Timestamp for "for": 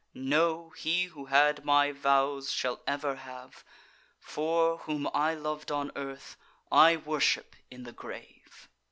4.19-4.79